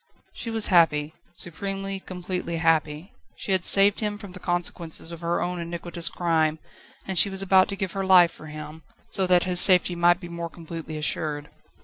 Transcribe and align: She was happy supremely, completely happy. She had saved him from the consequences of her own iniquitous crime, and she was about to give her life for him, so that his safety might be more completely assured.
She 0.33 0.49
was 0.49 0.65
happy 0.73 1.13
supremely, 1.35 1.99
completely 1.99 2.57
happy. 2.57 3.13
She 3.35 3.51
had 3.51 3.63
saved 3.63 3.99
him 3.99 4.17
from 4.17 4.31
the 4.31 4.39
consequences 4.39 5.11
of 5.11 5.21
her 5.21 5.43
own 5.43 5.59
iniquitous 5.59 6.09
crime, 6.09 6.57
and 7.05 7.19
she 7.19 7.29
was 7.29 7.43
about 7.43 7.67
to 7.67 7.75
give 7.75 7.91
her 7.91 8.03
life 8.03 8.31
for 8.31 8.47
him, 8.47 8.81
so 9.09 9.27
that 9.27 9.43
his 9.43 9.59
safety 9.59 9.93
might 9.95 10.19
be 10.19 10.27
more 10.27 10.49
completely 10.49 10.97
assured. 10.97 11.51